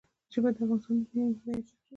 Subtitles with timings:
[0.33, 1.79] ژبې د افغانستان د ملي هویت نښه ده.